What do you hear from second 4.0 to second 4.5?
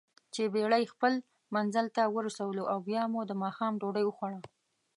وخوړه.